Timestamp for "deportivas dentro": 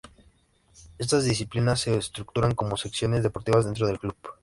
3.21-3.85